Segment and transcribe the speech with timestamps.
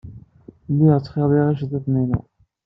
[0.71, 2.21] Lliɣ ttxiḍiɣ iceḍḍiḍen-inu.